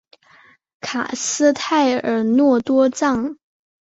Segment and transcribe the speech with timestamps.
[0.79, 3.37] 卡斯泰尔诺多藏。